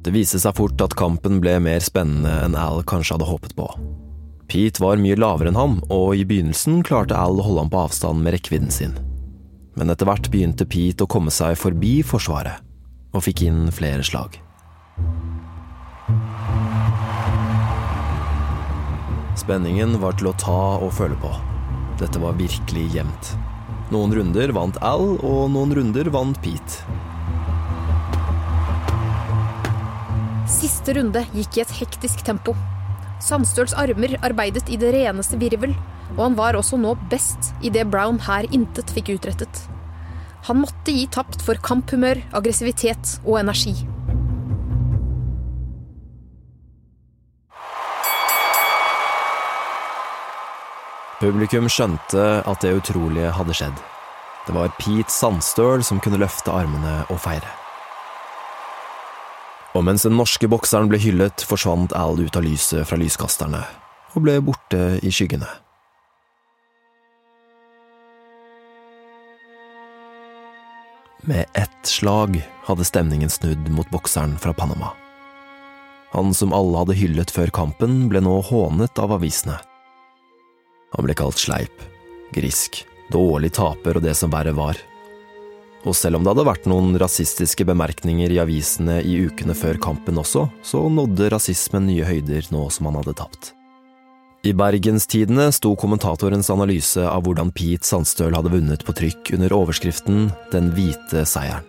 Det 0.00 0.14
viste 0.14 0.38
seg 0.42 0.54
fort 0.54 0.80
at 0.82 0.94
kampen 0.98 1.42
ble 1.42 1.58
mer 1.62 1.82
spennende 1.82 2.32
enn 2.46 2.54
Al 2.58 2.80
kanskje 2.86 3.18
hadde 3.18 3.28
håpet 3.28 3.58
på. 3.58 3.66
Pete 4.50 4.82
var 4.82 4.98
mye 4.98 5.14
lavere 5.14 5.52
enn 5.52 5.58
ham, 5.58 5.76
og 5.94 6.16
i 6.18 6.24
begynnelsen 6.26 6.80
klarte 6.82 7.14
Al 7.14 7.38
å 7.38 7.44
holde 7.46 7.62
ham 7.62 7.70
på 7.70 7.84
avstand 7.84 8.24
med 8.24 8.34
rekkevidden 8.34 8.72
sin. 8.74 8.96
Men 9.78 9.92
etter 9.94 10.08
hvert 10.08 10.26
begynte 10.32 10.66
Pete 10.66 11.06
å 11.06 11.10
komme 11.10 11.30
seg 11.30 11.54
forbi 11.60 12.00
forsvaret, 12.02 12.58
og 13.14 13.22
fikk 13.22 13.44
inn 13.46 13.68
flere 13.70 14.02
slag. 14.06 14.40
Spenningen 19.38 19.94
var 20.02 20.18
til 20.18 20.32
å 20.32 20.34
ta 20.42 20.58
og 20.82 20.90
føle 20.98 21.14
på. 21.22 21.30
Dette 22.02 22.18
var 22.18 22.34
virkelig 22.34 22.88
jevnt. 22.96 23.32
Noen 23.94 24.16
runder 24.18 24.50
vant 24.56 24.82
Al, 24.82 25.14
og 25.22 25.46
noen 25.54 25.76
runder 25.78 26.10
vant 26.10 26.42
Pete. 26.42 26.82
Siste 30.50 30.98
runde 30.98 31.22
gikk 31.38 31.60
i 31.60 31.62
et 31.62 31.78
hektisk 31.78 32.26
tempo. 32.26 32.58
Sandstøls 33.20 33.74
armer 33.76 34.16
arbeidet 34.24 34.70
i 34.72 34.78
det 34.80 34.94
reneste 34.96 35.38
virvel, 35.40 35.74
og 36.16 36.22
han 36.24 36.38
var 36.38 36.56
også 36.58 36.78
nå 36.80 36.94
best 37.12 37.52
i 37.62 37.70
det 37.72 37.86
Brown 37.92 38.18
her 38.26 38.48
intet 38.50 38.90
fikk 38.94 39.12
utrettet. 39.18 39.62
Han 40.48 40.62
måtte 40.62 40.94
gi 40.94 41.04
tapt 41.12 41.42
for 41.44 41.60
kamphumør, 41.60 42.22
aggressivitet 42.32 43.18
og 43.26 43.42
energi. 43.42 43.76
Publikum 51.20 51.68
skjønte 51.68 52.26
at 52.48 52.62
det 52.64 52.72
utrolige 52.78 53.34
hadde 53.36 53.52
skjedd. 53.52 53.80
Det 54.46 54.56
var 54.56 54.72
Pete 54.80 55.12
Sandstøl 55.12 55.84
som 55.84 56.00
kunne 56.00 56.22
løfte 56.22 56.48
armene 56.48 57.02
og 57.12 57.20
feire. 57.20 57.59
Og 59.74 59.84
mens 59.86 60.02
den 60.02 60.16
norske 60.18 60.48
bokseren 60.50 60.90
ble 60.90 60.98
hyllet, 60.98 61.44
forsvant 61.46 61.94
Al 61.94 62.18
ut 62.18 62.36
av 62.36 62.46
lyset 62.46 62.88
fra 62.88 62.98
lyskasterne 62.98 63.62
og 64.10 64.24
ble 64.24 64.40
borte 64.42 64.98
i 65.06 65.12
skyggene. 65.14 65.46
Med 71.30 71.46
ett 71.54 71.86
slag 71.86 72.40
hadde 72.66 72.86
stemningen 72.88 73.30
snudd 73.30 73.68
mot 73.70 73.90
bokseren 73.92 74.38
fra 74.40 74.54
Panama. 74.56 74.94
Han 76.10 76.34
som 76.34 76.54
alle 76.56 76.80
hadde 76.80 76.96
hyllet 76.98 77.30
før 77.30 77.52
kampen, 77.54 78.08
ble 78.10 78.22
nå 78.24 78.40
hånet 78.48 78.98
av 78.98 79.12
avisene. 79.14 79.60
Han 80.96 81.06
ble 81.06 81.14
kalt 81.14 81.38
sleip, 81.38 81.84
grisk, 82.34 82.80
dårlig 83.12 83.52
taper 83.54 84.00
og 84.00 84.02
det 84.02 84.16
som 84.18 84.32
verre 84.32 84.56
var. 84.56 84.80
Og 85.88 85.96
selv 85.96 86.18
om 86.18 86.24
det 86.24 86.34
hadde 86.34 86.44
vært 86.44 86.66
noen 86.68 86.92
rasistiske 87.00 87.64
bemerkninger 87.68 88.32
i 88.34 88.40
avisene 88.42 88.98
i 89.00 89.16
ukene 89.24 89.56
før 89.56 89.80
kampen 89.80 90.20
også, 90.20 90.44
så 90.62 90.84
nådde 90.92 91.30
rasismen 91.32 91.88
nye 91.88 92.04
høyder 92.04 92.50
nå 92.52 92.66
som 92.72 92.90
han 92.90 93.00
hadde 93.00 93.16
tapt. 93.16 93.54
I 94.44 94.54
Bergenstidene 94.56 95.50
sto 95.52 95.74
kommentatorens 95.76 96.48
analyse 96.52 97.02
av 97.04 97.26
hvordan 97.26 97.50
Pete 97.52 97.84
Sandstøl 97.84 98.32
hadde 98.32 98.52
vunnet 98.52 98.84
på 98.86 98.94
trykk 98.96 99.34
under 99.36 99.52
overskriften 99.52 100.30
Den 100.52 100.70
hvite 100.76 101.26
seieren. 101.28 101.66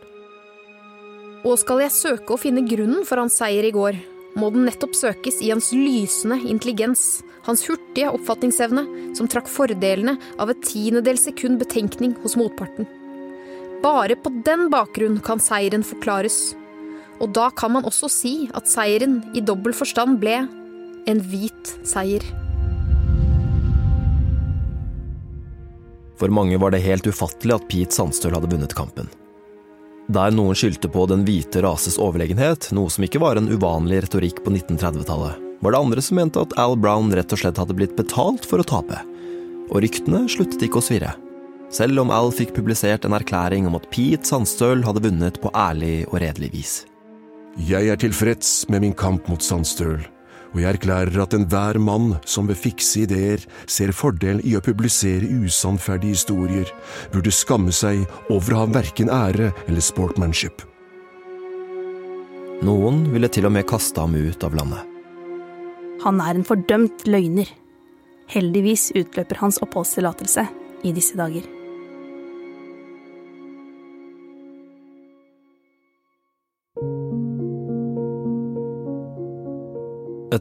Og 1.43 1.57
skal 1.59 1.81
jeg 1.83 1.95
søke 1.95 2.35
å 2.35 2.39
finne 2.39 2.63
grunnen 2.67 3.03
for 3.07 3.19
hans 3.19 3.35
seier 3.41 3.65
i 3.67 3.73
går, 3.75 3.97
må 4.39 4.51
den 4.53 4.63
nettopp 4.67 4.95
søkes 4.95 5.41
i 5.43 5.49
hans 5.51 5.71
lysende 5.75 6.37
intelligens, 6.47 7.25
hans 7.43 7.65
hurtige 7.67 8.13
oppfatningsevne, 8.13 8.85
som 9.17 9.27
trakk 9.27 9.51
fordelene 9.51 10.15
av 10.39 10.53
et 10.53 10.63
tiendedels 10.63 11.25
sekund 11.27 11.59
betenkning 11.59 12.15
hos 12.23 12.37
motparten. 12.39 12.87
Bare 13.81 14.15
på 14.15 14.29
den 14.45 14.67
bakgrunn 14.69 15.17
kan 15.25 15.41
seieren 15.41 15.81
forklares. 15.85 16.53
Og 17.21 17.33
da 17.33 17.49
kan 17.53 17.73
man 17.73 17.85
også 17.89 18.09
si 18.13 18.33
at 18.57 18.69
seieren 18.69 19.21
i 19.37 19.41
dobbel 19.41 19.73
forstand 19.77 20.19
ble 20.21 20.43
en 21.09 21.21
hvit 21.31 21.71
seier. 21.87 22.21
For 26.21 26.29
mange 26.29 26.59
var 26.61 26.73
det 26.73 26.83
helt 26.85 27.07
ufattelig 27.09 27.55
at 27.57 27.65
Pete 27.69 27.97
Sandstøl 27.97 28.35
hadde 28.37 28.51
vunnet 28.51 28.77
kampen. 28.77 29.09
Der 30.11 30.33
noen 30.33 30.57
skyldte 30.57 30.89
på 30.91 31.07
den 31.09 31.23
hvite 31.25 31.63
rases 31.65 31.97
overlegenhet, 32.01 32.69
noe 32.75 32.91
som 32.93 33.05
ikke 33.07 33.21
var 33.23 33.39
en 33.39 33.49
uvanlig 33.49 34.03
retorikk 34.05 34.43
på 34.45 34.53
1930-tallet, 34.53 35.41
var 35.61 35.73
det 35.73 35.81
andre 35.81 36.05
som 36.05 36.21
mente 36.21 36.41
at 36.41 36.53
Al 36.61 36.77
Brown 36.77 37.09
rett 37.15 37.33
og 37.33 37.41
slett 37.41 37.57
hadde 37.57 37.77
blitt 37.77 37.97
betalt 37.97 38.45
for 38.49 38.61
å 38.61 38.67
tape. 38.67 39.01
Og 39.71 39.81
ryktene 39.81 40.27
sluttet 40.29 40.61
ikke 40.67 40.81
å 40.81 40.85
svirre. 40.85 41.15
Selv 41.71 42.01
om 42.03 42.09
Al 42.11 42.33
fikk 42.35 42.51
publisert 42.57 43.05
en 43.07 43.15
erklæring 43.15 43.67
om 43.69 43.77
at 43.77 43.87
Pete 43.93 44.27
Sandstøl 44.27 44.83
hadde 44.83 45.05
vunnet 45.05 45.37
på 45.39 45.51
ærlig 45.55 46.03
og 46.09 46.19
redelig 46.19 46.49
vis. 46.51 46.73
Jeg 47.55 47.87
er 47.87 47.99
tilfreds 47.99 48.65
med 48.71 48.83
min 48.83 48.95
kamp 48.95 49.29
mot 49.31 49.43
Sandstøl, 49.43 50.01
og 50.51 50.59
jeg 50.59 50.75
erklærer 50.75 51.21
at 51.23 51.35
enhver 51.35 51.79
mann 51.79 52.17
som 52.27 52.49
ved 52.51 52.59
fikse 52.59 53.05
ideer 53.05 53.43
ser 53.71 53.93
fordel 53.95 54.41
i 54.43 54.57
å 54.59 54.63
publisere 54.63 55.27
usannferdige 55.45 56.17
historier, 56.17 56.67
burde 57.13 57.31
skamme 57.31 57.71
seg 57.75 58.03
over 58.27 58.55
å 58.55 58.65
ha 58.65 58.67
verken 58.75 59.11
ære 59.11 59.53
eller 59.67 59.83
sportmanship. 59.83 60.65
Noen 62.67 63.05
ville 63.15 63.31
til 63.31 63.47
og 63.47 63.55
med 63.55 63.65
kaste 63.69 64.03
ham 64.03 64.19
ut 64.19 64.43
av 64.43 64.59
landet. 64.59 64.83
Han 66.03 66.19
er 66.19 66.35
en 66.35 66.45
fordømt 66.45 67.07
løgner. 67.07 67.47
Heldigvis 68.31 68.89
utløper 68.97 69.39
hans 69.39 69.59
oppholdstillatelse 69.63 70.45
i 70.83 70.93
disse 70.95 71.17
dager. 71.19 71.60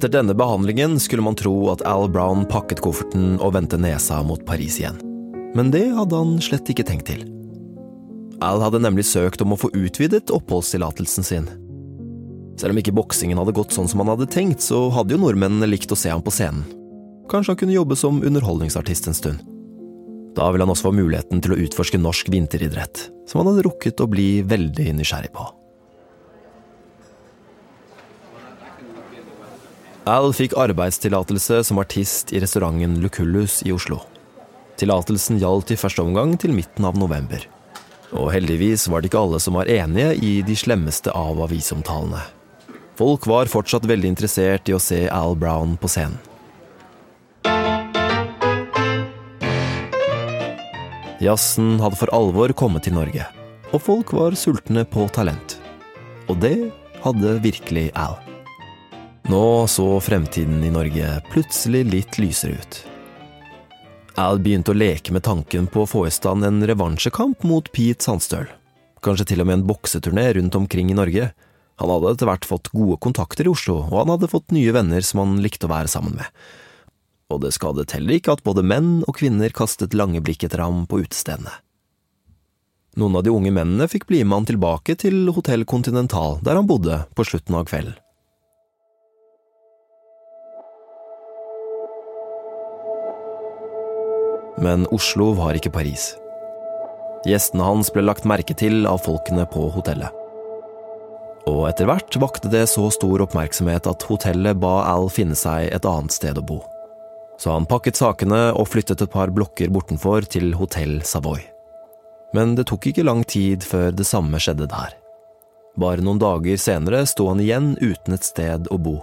Etter 0.00 0.14
denne 0.14 0.33
behandlingen 0.33 0.95
skulle 0.97 1.21
man 1.21 1.35
tro 1.37 1.52
at 1.69 1.83
Al 1.85 2.07
Brown 2.09 2.47
pakket 2.49 2.78
kofferten 2.80 3.35
og 3.37 3.50
vendte 3.52 3.76
nesa 3.76 4.23
mot 4.25 4.40
Paris 4.49 4.78
igjen. 4.80 4.97
Men 5.52 5.69
det 5.75 5.90
hadde 5.92 6.16
han 6.16 6.38
slett 6.40 6.71
ikke 6.73 6.87
tenkt 6.88 7.11
til. 7.11 7.26
Al 8.40 8.64
hadde 8.64 8.80
nemlig 8.80 9.04
søkt 9.04 9.45
om 9.45 9.52
å 9.52 9.59
få 9.61 9.69
utvidet 9.76 10.33
oppholdstillatelsen 10.33 11.28
sin. 11.28 11.50
Selv 12.57 12.73
om 12.73 12.80
ikke 12.80 12.97
boksingen 12.97 13.37
hadde 13.42 13.52
gått 13.61 13.76
sånn 13.76 13.92
som 13.92 14.00
han 14.00 14.14
hadde 14.14 14.30
tenkt, 14.33 14.64
så 14.64 14.87
hadde 14.97 15.19
jo 15.19 15.21
nordmennene 15.21 15.69
likt 15.69 15.92
å 15.92 16.00
se 16.00 16.09
ham 16.09 16.25
på 16.25 16.33
scenen. 16.33 16.64
Kanskje 17.28 17.52
han 17.52 17.61
kunne 17.66 17.76
jobbe 17.76 18.00
som 18.00 18.25
underholdningsartist 18.25 19.12
en 19.12 19.21
stund. 19.21 19.45
Da 20.33 20.49
ville 20.49 20.64
han 20.64 20.73
også 20.73 20.88
få 20.88 20.97
muligheten 20.97 21.45
til 21.45 21.52
å 21.52 21.61
utforske 21.61 22.00
norsk 22.00 22.33
vinteridrett, 22.33 23.11
som 23.28 23.45
han 23.45 23.52
hadde 23.52 23.69
rukket 23.69 24.00
å 24.00 24.09
bli 24.09 24.30
veldig 24.49 24.95
nysgjerrig 24.97 25.37
på. 25.37 25.45
Al 30.09 30.33
fikk 30.33 30.54
arbeidstillatelse 30.57 31.59
som 31.69 31.78
artist 31.78 32.30
i 32.33 32.40
restauranten 32.40 32.97
Lucullus 33.02 33.61
i 33.69 33.73
Oslo. 33.75 33.99
Tillatelsen 34.80 35.37
gjaldt 35.37 35.75
i 35.75 35.76
første 35.76 36.00
omgang 36.00 36.38
til 36.40 36.54
midten 36.57 36.87
av 36.88 36.97
november. 36.97 37.42
Og 38.16 38.30
heldigvis 38.33 38.87
var 38.88 39.02
det 39.02 39.11
ikke 39.11 39.21
alle 39.21 39.40
som 39.45 39.59
var 39.61 39.69
enige 39.69 40.14
i 40.25 40.30
de 40.40 40.57
slemmeste 40.57 41.12
av 41.12 41.42
avisomtalene. 41.45 42.23
Folk 42.97 43.28
var 43.28 43.52
fortsatt 43.52 43.85
veldig 43.88 44.09
interessert 44.14 44.69
i 44.69 44.76
å 44.76 44.80
se 44.80 45.04
Al 45.12 45.37
Brown 45.37 45.76
på 45.80 45.88
scenen. 45.92 46.16
Jazzen 51.21 51.76
hadde 51.85 52.00
for 52.00 52.09
alvor 52.16 52.57
kommet 52.57 52.88
til 52.88 52.97
Norge, 52.97 53.28
og 53.76 53.85
folk 53.85 54.16
var 54.16 54.33
sultne 54.33 54.87
på 54.88 55.04
talent. 55.12 55.59
Og 56.33 56.40
det 56.40 56.57
hadde 57.04 57.37
virkelig 57.45 57.90
Al. 57.92 58.16
Nå 59.28 59.66
så 59.66 60.00
fremtiden 60.00 60.64
i 60.64 60.70
Norge 60.72 61.20
plutselig 61.32 61.84
litt 61.90 62.18
lysere 62.18 62.56
ut. 62.56 62.80
Al 64.20 64.40
begynte 64.42 64.72
å 64.72 64.76
leke 64.76 65.12
med 65.14 65.24
tanken 65.24 65.68
på 65.70 65.84
å 65.84 65.88
få 65.88 66.06
i 66.08 66.14
stand 66.14 66.44
en 66.44 66.64
revansjekamp 66.66 67.44
mot 67.46 67.68
Pete 67.72 68.04
Sandstøl. 68.04 68.48
Kanskje 69.04 69.30
til 69.30 69.44
og 69.44 69.48
med 69.48 69.60
en 69.60 69.68
bokseturné 69.68 70.26
rundt 70.36 70.56
omkring 70.58 70.90
i 70.92 70.96
Norge. 70.96 71.30
Han 71.80 71.92
hadde 71.94 72.10
etter 72.14 72.28
hvert 72.28 72.48
fått 72.48 72.72
gode 72.74 72.98
kontakter 73.00 73.48
i 73.48 73.52
Oslo, 73.52 73.78
og 73.86 74.02
han 74.02 74.12
hadde 74.16 74.28
fått 74.32 74.52
nye 74.52 74.74
venner 74.76 75.04
som 75.06 75.22
han 75.22 75.38
likte 75.44 75.68
å 75.68 75.72
være 75.72 75.88
sammen 75.92 76.18
med. 76.18 76.28
Og 77.30 77.40
det 77.44 77.54
skadet 77.54 77.94
heller 77.94 78.18
ikke 78.18 78.34
at 78.34 78.44
både 78.44 78.66
menn 78.66 79.00
og 79.06 79.16
kvinner 79.20 79.54
kastet 79.54 79.96
lange 79.96 80.20
blikk 80.24 80.44
etter 80.44 80.64
ham 80.64 80.84
på 80.90 81.00
utestedene. 81.04 81.54
Noen 82.98 83.16
av 83.16 83.24
de 83.24 83.32
unge 83.32 83.54
mennene 83.54 83.86
fikk 83.88 84.08
bli 84.10 84.24
med 84.24 84.40
han 84.40 84.50
tilbake 84.50 84.98
til 84.98 85.30
Hotell 85.32 85.62
Continental, 85.64 86.40
der 86.42 86.58
han 86.58 86.68
bodde 86.68 87.04
på 87.14 87.24
slutten 87.24 87.56
av 87.56 87.68
kvelden. 87.70 87.94
Men 94.61 94.87
Oslo 94.93 95.33
var 95.38 95.57
ikke 95.57 95.73
Paris. 95.73 96.14
Gjestene 97.25 97.64
hans 97.64 97.90
ble 97.93 98.05
lagt 98.05 98.26
merke 98.29 98.57
til 98.57 98.87
av 98.88 99.00
folkene 99.05 99.47
på 99.49 99.67
hotellet. 99.73 100.12
Og 101.49 101.64
etter 101.71 101.88
hvert 101.88 102.17
vakte 102.21 102.50
det 102.52 102.67
så 102.69 102.90
stor 102.93 103.25
oppmerksomhet 103.25 103.88
at 103.88 104.05
hotellet 104.09 104.61
ba 104.61 104.83
Al 104.90 105.09
finne 105.12 105.37
seg 105.38 105.71
et 105.73 105.88
annet 105.88 106.12
sted 106.12 106.38
å 106.38 106.45
bo. 106.45 106.61
Så 107.40 107.55
han 107.55 107.69
pakket 107.69 107.97
sakene 107.97 108.50
og 108.52 108.69
flyttet 108.69 109.00
et 109.00 109.12
par 109.12 109.33
blokker 109.33 109.73
bortenfor 109.73 110.29
til 110.29 110.52
Hotell 110.61 111.00
Savoy. 111.09 111.40
Men 112.37 112.52
det 112.55 112.69
tok 112.71 112.90
ikke 112.90 113.07
lang 113.07 113.25
tid 113.25 113.64
før 113.67 113.97
det 113.97 114.07
samme 114.07 114.38
skjedde 114.38 114.69
der. 114.71 114.93
Bare 115.81 116.05
noen 116.05 116.21
dager 116.21 116.61
senere 116.61 117.07
sto 117.09 117.31
han 117.31 117.40
igjen 117.40 117.73
uten 117.81 118.14
et 118.14 118.26
sted 118.29 118.69
å 118.69 118.76
bo. 118.76 118.99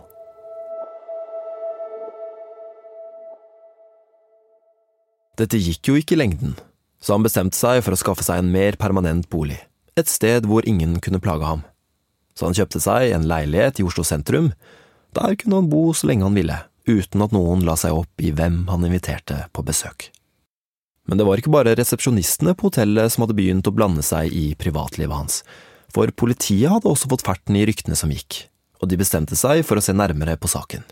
Dette 5.37 5.59
gikk 5.61 5.91
jo 5.91 5.97
ikke 5.99 6.15
i 6.15 6.21
lengden, 6.23 6.55
så 6.97 7.13
han 7.13 7.25
bestemte 7.25 7.57
seg 7.57 7.83
for 7.85 7.93
å 7.93 7.99
skaffe 7.99 8.25
seg 8.25 8.41
en 8.41 8.49
mer 8.53 8.77
permanent 8.81 9.27
bolig, 9.29 9.59
et 9.97 10.09
sted 10.09 10.47
hvor 10.49 10.65
ingen 10.65 10.97
kunne 11.03 11.21
plage 11.21 11.45
ham. 11.45 11.61
Så 12.37 12.47
han 12.47 12.57
kjøpte 12.57 12.81
seg 12.81 13.13
en 13.13 13.27
leilighet 13.29 13.81
i 13.81 13.85
Oslo 13.85 14.05
sentrum. 14.05 14.51
Der 15.17 15.37
kunne 15.37 15.61
han 15.61 15.69
bo 15.69 15.91
så 15.93 16.09
lenge 16.09 16.25
han 16.25 16.37
ville, 16.37 16.57
uten 16.89 17.21
at 17.25 17.33
noen 17.35 17.65
la 17.65 17.77
seg 17.77 17.93
opp 17.97 18.21
i 18.21 18.33
hvem 18.33 18.65
han 18.71 18.85
inviterte 18.89 19.43
på 19.53 19.65
besøk. 19.65 20.09
Men 21.07 21.21
det 21.21 21.25
var 21.29 21.39
ikke 21.39 21.53
bare 21.53 21.77
resepsjonistene 21.77 22.53
på 22.57 22.67
hotellet 22.67 23.13
som 23.13 23.23
hadde 23.23 23.37
begynt 23.37 23.69
å 23.69 23.73
blande 23.73 24.03
seg 24.05 24.33
i 24.33 24.51
privatlivet 24.59 25.15
hans, 25.15 25.41
for 25.93 26.09
politiet 26.11 26.73
hadde 26.73 26.89
også 26.89 27.09
fått 27.13 27.25
ferten 27.25 27.55
i 27.55 27.65
ryktene 27.69 27.97
som 27.97 28.11
gikk, 28.11 28.47
og 28.81 28.89
de 28.89 28.99
bestemte 28.99 29.37
seg 29.39 29.63
for 29.65 29.79
å 29.79 29.85
se 29.85 29.95
nærmere 29.95 30.35
på 30.41 30.49
saken. 30.51 30.83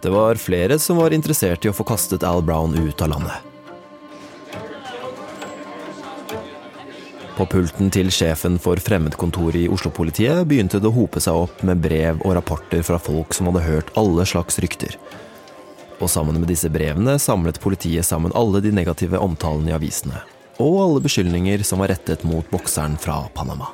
Det 0.00 0.10
var 0.10 0.34
flere 0.40 0.78
som 0.78 0.96
var 0.96 1.12
interessert 1.12 1.64
i 1.64 1.68
å 1.68 1.76
få 1.76 1.84
kastet 1.84 2.24
Al 2.24 2.40
Brown 2.42 2.72
ut 2.72 3.02
av 3.04 3.12
landet. 3.12 3.50
På 7.36 7.46
pulten 7.48 7.88
til 7.92 8.10
sjefen 8.12 8.58
for 8.60 8.80
fremmedkontoret 8.80 9.62
i 9.62 9.68
Oslo-politiet 9.72 10.42
begynte 10.48 10.80
det 10.80 10.88
å 10.90 10.96
hope 10.96 11.20
seg 11.24 11.38
opp 11.46 11.62
med 11.64 11.80
brev 11.80 12.20
og 12.20 12.34
rapporter 12.36 12.84
fra 12.84 12.98
folk 13.00 13.32
som 13.36 13.48
hadde 13.48 13.64
hørt 13.64 13.92
alle 14.00 14.26
slags 14.28 14.60
rykter. 14.60 14.96
Og 16.00 16.08
sammen 16.12 16.36
med 16.40 16.48
disse 16.52 16.68
brevene 16.72 17.16
samlet 17.20 17.60
politiet 17.60 18.08
sammen 18.08 18.36
alle 18.36 18.60
de 18.64 18.72
negative 18.76 19.20
omtalene 19.20 19.72
i 19.72 19.76
avisene, 19.76 20.20
og 20.60 20.80
alle 20.84 21.04
beskyldninger 21.08 21.64
som 21.64 21.80
var 21.80 21.94
rettet 21.94 22.24
mot 22.28 22.44
bokseren 22.52 23.00
fra 23.00 23.22
Panama. 23.36 23.72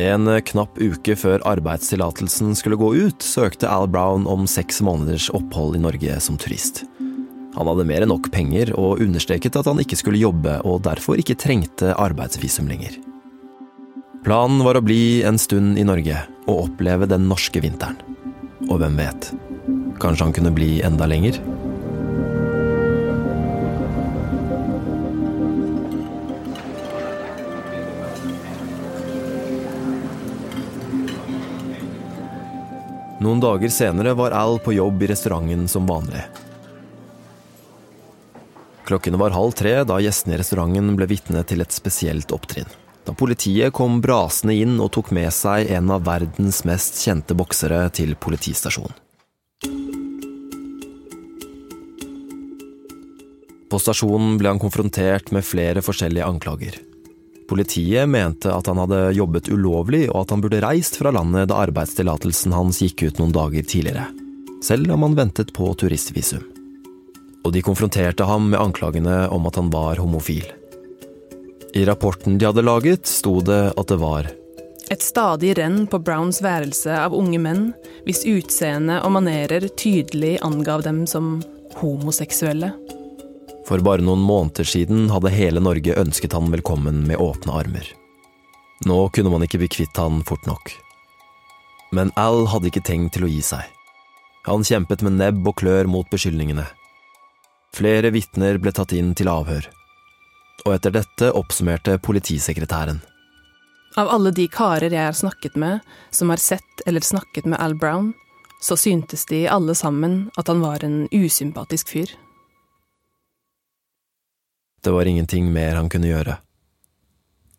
En 0.00 0.24
knapp 0.48 0.78
uke 0.80 1.12
før 1.20 1.42
arbeidstillatelsen 1.44 2.54
skulle 2.56 2.78
gå 2.80 2.94
ut, 2.96 3.20
søkte 3.20 3.68
Al 3.68 3.84
Brown 3.92 4.24
om 4.30 4.46
seks 4.48 4.80
måneders 4.80 5.26
opphold 5.36 5.76
i 5.76 5.82
Norge 5.84 6.16
som 6.24 6.38
turist. 6.40 6.86
Han 7.52 7.68
hadde 7.68 7.84
mer 7.84 8.00
enn 8.00 8.08
nok 8.08 8.30
penger, 8.32 8.72
og 8.72 9.02
understreket 9.04 9.58
at 9.60 9.68
han 9.68 9.82
ikke 9.82 9.98
skulle 10.00 10.22
jobbe 10.22 10.56
og 10.64 10.80
derfor 10.86 11.20
ikke 11.20 11.36
trengte 11.36 11.92
arbeidsvisum 12.00 12.70
lenger. 12.72 12.96
Planen 14.24 14.64
var 14.64 14.78
å 14.78 14.84
bli 14.86 15.20
en 15.28 15.36
stund 15.36 15.76
i 15.76 15.84
Norge 15.84 16.24
og 16.46 16.70
oppleve 16.70 17.10
den 17.10 17.28
norske 17.28 17.60
vinteren. 17.60 17.98
Og 18.70 18.78
hvem 18.80 18.96
vet, 18.96 19.28
kanskje 20.00 20.24
han 20.24 20.36
kunne 20.38 20.54
bli 20.56 20.78
enda 20.86 21.10
lenger? 21.10 21.36
Noen 33.22 33.38
dager 33.40 33.70
senere 33.70 34.16
var 34.18 34.34
Al 34.34 34.56
på 34.58 34.72
jobb 34.74 35.02
i 35.02 35.06
restauranten 35.12 35.68
som 35.70 35.86
vanlig. 35.86 36.24
Klokkene 38.88 39.20
var 39.20 39.30
halv 39.36 39.54
tre 39.54 39.76
da 39.86 40.00
gjestene 40.02 40.34
i 40.34 40.40
restauranten 40.40 40.96
ble 40.98 41.06
vitne 41.06 41.44
til 41.46 41.62
et 41.62 41.74
spesielt 41.74 42.34
opptrinn. 42.34 42.66
Da 43.06 43.14
politiet 43.14 43.74
kom 43.78 44.00
brasende 44.02 44.56
inn 44.58 44.74
og 44.82 44.90
tok 44.96 45.12
med 45.14 45.30
seg 45.34 45.70
en 45.70 45.94
av 45.94 46.02
verdens 46.06 46.64
mest 46.66 46.98
kjente 47.02 47.38
boksere 47.38 47.84
til 47.94 48.16
politistasjonen. 48.18 48.98
På 53.70 53.78
stasjonen 53.80 54.34
ble 54.36 54.50
han 54.50 54.60
konfrontert 54.60 55.30
med 55.32 55.46
flere 55.46 55.80
forskjellige 55.80 56.26
anklager. 56.26 56.74
Politiet 57.52 58.08
mente 58.08 58.48
at 58.48 58.66
han 58.66 58.78
hadde 58.80 59.10
jobbet 59.12 59.50
ulovlig, 59.52 60.06
og 60.08 60.22
at 60.22 60.30
han 60.32 60.40
burde 60.40 60.62
reist 60.64 60.96
fra 60.96 61.10
landet 61.12 61.50
da 61.50 61.58
arbeidstillatelsen 61.60 62.54
hans 62.56 62.78
gikk 62.80 63.02
ut 63.10 63.18
noen 63.20 63.34
dager 63.34 63.66
tidligere, 63.68 64.06
selv 64.64 64.88
om 64.94 65.04
han 65.04 65.16
ventet 65.18 65.52
på 65.52 65.68
turistvisum. 65.76 66.46
Og 67.44 67.52
de 67.52 67.60
konfronterte 67.60 68.24
ham 68.24 68.46
med 68.54 68.62
anklagene 68.62 69.26
om 69.36 69.50
at 69.50 69.58
han 69.60 69.68
var 69.68 70.00
homofil. 70.00 70.46
I 71.76 71.84
rapporten 71.84 72.40
de 72.40 72.48
hadde 72.48 72.64
laget, 72.64 73.04
sto 73.04 73.42
det 73.44 73.66
at 73.76 73.92
det 73.92 74.00
var 74.00 74.32
et 74.92 75.04
stadig 75.04 75.54
renn 75.56 75.86
på 75.88 76.00
Browns 76.04 76.40
værelse 76.44 76.96
av 77.04 77.12
unge 77.16 77.38
menn 77.40 77.68
hvis 78.04 78.24
utseende 78.28 78.98
og 79.04 79.14
manerer 79.18 79.68
tydelig 79.76 80.38
angav 80.44 80.88
dem 80.88 81.04
som 81.08 81.38
homoseksuelle. 81.80 82.72
For 83.68 83.82
bare 83.84 84.02
noen 84.02 84.22
måneder 84.26 84.66
siden 84.66 85.10
hadde 85.12 85.32
hele 85.34 85.62
Norge 85.62 85.94
ønsket 85.98 86.34
han 86.34 86.50
velkommen 86.52 87.04
med 87.06 87.20
åpne 87.22 87.54
armer. 87.60 87.86
Nå 88.88 88.98
kunne 89.14 89.30
man 89.30 89.44
ikke 89.46 89.60
bli 89.62 89.70
kvitt 89.70 89.98
han 90.00 90.22
fort 90.26 90.46
nok. 90.50 90.72
Men 91.94 92.10
Al 92.18 92.48
hadde 92.50 92.70
ikke 92.72 92.82
tenkt 92.86 93.14
til 93.16 93.28
å 93.28 93.30
gi 93.30 93.42
seg. 93.44 93.62
Han 94.48 94.64
kjempet 94.66 95.04
med 95.06 95.20
nebb 95.20 95.46
og 95.46 95.60
klør 95.60 95.86
mot 95.86 96.08
beskyldningene. 96.10 96.64
Flere 97.76 98.10
vitner 98.12 98.58
ble 98.58 98.72
tatt 98.74 98.94
inn 98.96 99.12
til 99.14 99.30
avhør. 99.30 99.68
Og 100.66 100.74
etter 100.74 100.94
dette 100.94 101.30
oppsummerte 101.38 101.96
politisekretæren. 102.02 102.98
Av 103.96 104.08
alle 104.08 104.32
de 104.34 104.48
karer 104.48 104.90
jeg 104.90 105.04
har 105.04 105.16
snakket 105.16 105.54
med, 105.60 105.80
som 106.10 106.32
har 106.32 106.40
sett 106.40 106.84
eller 106.86 107.04
snakket 107.04 107.46
med 107.46 107.60
Al 107.60 107.76
Brown, 107.76 108.12
så 108.62 108.76
syntes 108.78 109.26
de 109.28 109.44
alle 109.50 109.74
sammen 109.74 110.30
at 110.40 110.48
han 110.48 110.62
var 110.64 110.84
en 110.86 111.04
usympatisk 111.12 111.92
fyr. 111.92 112.12
Det 114.82 114.90
var 114.90 115.06
ingenting 115.06 115.52
mer 115.52 115.76
han 115.78 115.88
kunne 115.88 116.10
gjøre. 116.10 116.36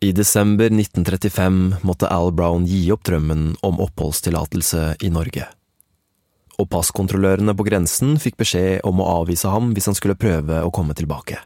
I 0.04 0.12
desember 0.12 0.68
1935 0.68 1.80
måtte 1.80 2.10
Al 2.12 2.32
Brown 2.36 2.66
gi 2.68 2.82
opp 2.92 3.06
drømmen 3.08 3.54
om 3.64 3.80
oppholdstillatelse 3.80 4.96
i 5.00 5.10
Norge. 5.10 5.48
og 6.54 6.68
passkontrollørene 6.70 7.50
på 7.58 7.64
grensen 7.66 8.12
fikk 8.22 8.36
beskjed 8.38 8.84
om 8.86 9.00
å 9.02 9.08
avvise 9.22 9.50
ham 9.50 9.72
hvis 9.74 9.88
han 9.90 9.96
skulle 9.98 10.14
prøve 10.14 10.60
å 10.62 10.70
komme 10.70 10.94
tilbake. 10.94 11.40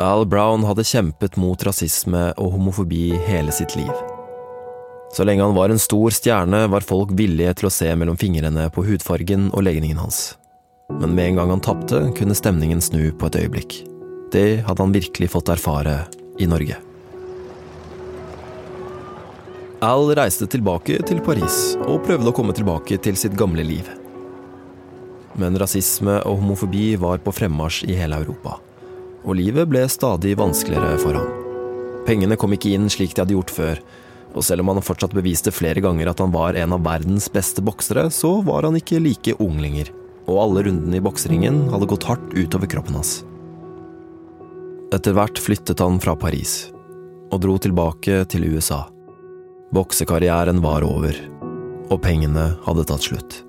Al 0.00 0.24
Brown 0.26 0.64
hadde 0.64 0.82
kjempet 0.82 1.36
mot 1.36 1.62
rasisme 1.62 2.30
og 2.40 2.54
homofobi 2.56 3.12
hele 3.28 3.52
sitt 3.52 3.76
liv. 3.76 3.92
Så 5.12 5.24
lenge 5.26 5.42
han 5.42 5.54
var 5.54 5.72
en 5.72 5.78
stor 5.82 6.14
stjerne, 6.14 6.66
var 6.70 6.86
folk 6.86 7.10
villige 7.18 7.56
til 7.58 7.66
å 7.66 7.72
se 7.74 7.88
mellom 7.98 8.18
fingrene 8.18 8.68
på 8.70 8.84
hudfargen 8.86 9.48
og 9.50 9.64
legningen 9.66 9.98
hans. 9.98 10.36
Men 11.00 11.14
med 11.14 11.32
en 11.32 11.40
gang 11.40 11.54
han 11.56 11.64
tapte, 11.64 12.04
kunne 12.18 12.36
stemningen 12.38 12.82
snu 12.82 13.10
på 13.18 13.30
et 13.30 13.40
øyeblikk. 13.42 13.80
Det 14.30 14.62
hadde 14.66 14.84
han 14.84 14.94
virkelig 14.94 15.32
fått 15.32 15.50
erfare 15.50 16.04
i 16.38 16.46
Norge. 16.50 16.78
Al 19.80 20.10
reiste 20.12 20.46
tilbake 20.50 20.98
til 21.08 21.22
Paris 21.24 21.74
og 21.86 22.02
prøvde 22.04 22.30
å 22.30 22.36
komme 22.36 22.54
tilbake 22.54 22.98
til 23.00 23.16
sitt 23.18 23.34
gamle 23.38 23.64
liv. 23.64 23.86
Men 25.40 25.56
rasisme 25.58 26.18
og 26.28 26.36
homofobi 26.42 26.92
var 27.00 27.22
på 27.24 27.32
fremmarsj 27.32 27.86
i 27.88 27.96
hele 27.96 28.18
Europa, 28.20 28.58
og 29.24 29.38
livet 29.38 29.70
ble 29.70 29.86
stadig 29.88 30.34
vanskeligere 30.38 30.98
for 31.00 31.16
ham. 31.16 31.30
Pengene 32.04 32.36
kom 32.40 32.52
ikke 32.52 32.74
inn 32.76 32.90
slik 32.92 33.14
de 33.14 33.24
hadde 33.24 33.36
gjort 33.38 33.54
før, 33.54 33.80
og 34.34 34.44
selv 34.46 34.62
om 34.62 34.70
han 34.72 34.84
fortsatt 34.84 35.14
beviste 35.16 35.52
flere 35.54 35.82
ganger 35.82 36.10
at 36.12 36.20
han 36.22 36.32
var 36.34 36.58
en 36.58 36.76
av 36.76 36.84
verdens 36.84 37.28
beste 37.32 37.62
boksere, 37.64 38.06
så 38.14 38.38
var 38.46 38.66
han 38.68 38.78
ikke 38.78 39.02
like 39.02 39.34
ung 39.42 39.58
lenger, 39.62 39.90
og 40.30 40.42
alle 40.44 40.66
rundene 40.68 41.00
i 41.00 41.04
bokseringen 41.04 41.66
hadde 41.72 41.88
gått 41.90 42.06
hardt 42.08 42.32
utover 42.36 42.70
kroppen 42.70 43.00
hans. 43.00 43.20
Etter 44.94 45.14
hvert 45.14 45.38
flyttet 45.38 45.82
han 45.82 46.00
fra 46.02 46.16
Paris, 46.18 46.72
og 47.30 47.42
dro 47.44 47.58
tilbake 47.62 48.24
til 48.30 48.48
USA. 48.54 48.84
Boksekarrieren 49.74 50.62
var 50.64 50.86
over, 50.86 51.14
og 51.90 52.02
pengene 52.02 52.52
hadde 52.66 52.86
tatt 52.90 53.06
slutt. 53.06 53.40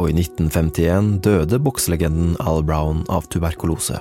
Og 0.00 0.08
i 0.08 0.16
1951 0.16 1.18
døde 1.22 1.60
bokselegenden 1.62 2.34
Al 2.42 2.64
Brown 2.66 3.04
av 3.12 3.28
tuberkulose. 3.30 4.00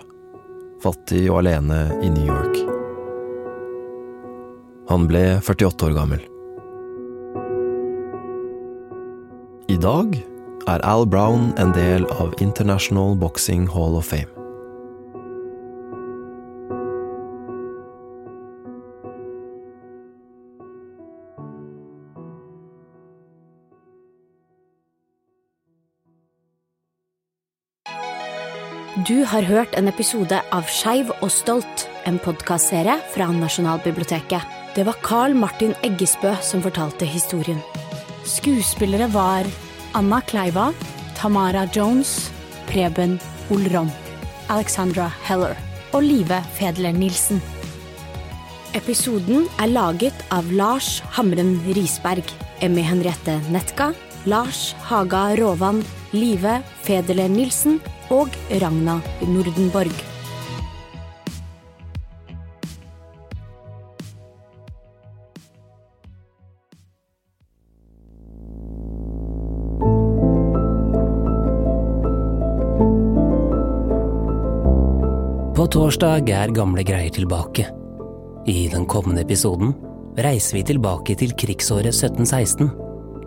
Fattig 0.81 1.27
og 1.29 1.43
alene 1.43 1.83
i 2.01 2.09
New 2.09 2.25
York. 2.25 2.70
Han 4.91 5.05
ble 5.07 5.39
48 5.39 5.85
år 5.87 5.93
gammel. 5.95 6.23
I 9.71 9.77
dag 9.79 10.17
er 10.67 10.83
Al 10.83 11.05
Brown 11.07 11.53
en 11.61 11.71
del 11.71 12.03
av 12.19 12.35
International 12.43 13.15
Boxing 13.15 13.69
Hall 13.71 13.95
of 13.95 14.11
Fame. 14.11 14.27
Du 29.07 29.23
har 29.23 29.47
hørt 29.47 29.71
en 29.79 29.87
episode 29.87 30.35
av 30.51 30.67
Skeiv 30.67 31.15
og 31.21 31.31
stolt, 31.31 31.87
en 32.03 32.19
podkastserie 32.19 32.99
fra 33.15 33.31
Nasjonalbiblioteket. 33.31 34.60
Det 34.75 34.85
var 34.87 34.95
Carl 35.03 35.33
Martin 35.35 35.73
Eggesbø 35.83 36.29
som 36.47 36.61
fortalte 36.63 37.03
historien. 37.05 37.57
Skuespillere 38.23 39.09
var 39.11 39.47
Anna 39.99 40.21
Kleiva, 40.23 40.69
Tamara 41.17 41.65
Jones, 41.75 42.29
Preben 42.69 43.17
Olrom, 43.51 43.89
Alexandra 44.47 45.09
Heller 45.27 45.57
og 45.91 46.05
Live 46.05 46.37
Fedler 46.55 46.95
Nilsen. 46.95 47.41
Episoden 48.79 49.49
er 49.59 49.73
laget 49.73 50.23
av 50.31 50.47
Lars 50.55 51.01
Hamren 51.17 51.57
Risberg, 51.75 52.23
Emmy 52.63 52.85
Henriette 52.87 53.41
Netka, 53.51 53.89
Lars 54.23 54.69
Haga 54.87 55.33
Råvann, 55.35 55.83
Live 56.15 56.61
Federle 56.85 57.27
Nilsen 57.27 57.81
og 58.07 58.31
Ragna 58.63 59.01
Nordenborg. 59.27 60.10
Torsdag 75.91 76.29
er 76.31 76.51
gamle 76.55 76.85
greier 76.87 77.11
tilbake. 77.11 77.65
I 78.47 78.69
den 78.71 78.85
kommende 78.87 79.25
episoden 79.25 79.73
reiser 80.23 80.55
vi 80.55 80.61
tilbake 80.69 81.17
til 81.19 81.33
krigsåret 81.35 81.91
1716, 81.91 82.69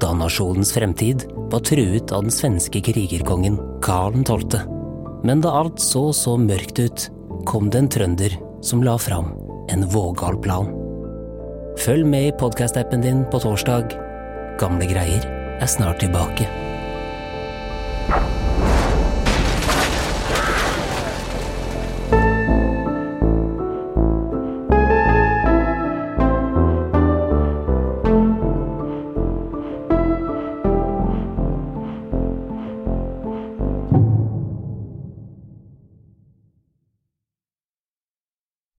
da 0.00 0.14
nasjonens 0.16 0.72
fremtid 0.72 1.26
var 1.52 1.60
truet 1.60 2.08
av 2.16 2.24
den 2.24 2.32
svenske 2.32 2.80
krigerkongen 2.88 3.60
Karl 3.84 4.16
12. 4.24 4.64
Men 5.28 5.44
da 5.44 5.52
alt 5.60 5.84
så 5.84 6.06
så 6.16 6.38
mørkt 6.40 6.80
ut, 6.80 7.06
kom 7.44 7.68
det 7.68 7.84
en 7.84 7.92
trønder 7.98 8.40
som 8.64 8.80
la 8.80 8.96
fram 8.96 9.34
en 9.68 9.84
vågal 9.92 10.40
plan. 10.40 10.72
Følg 11.84 12.08
med 12.08 12.30
i 12.30 12.36
podkast-appen 12.40 13.04
din 13.04 13.26
på 13.28 13.44
torsdag. 13.44 13.92
Gamle 14.56 14.88
greier 14.88 15.28
er 15.60 15.68
snart 15.68 16.00
tilbake. 16.00 16.63